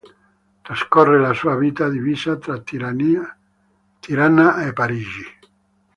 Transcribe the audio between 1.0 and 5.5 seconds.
la sua vita divisa tra Tirana e Parigi.